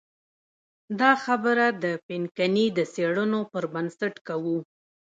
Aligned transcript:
دا 0.99 1.11
خبره 1.25 1.65
د 1.83 1.85
پینکني 2.07 2.65
د 2.77 2.79
څېړنو 2.93 3.39
پر 3.51 3.63
بنسټ 3.73 4.13
کوو. 4.27 4.57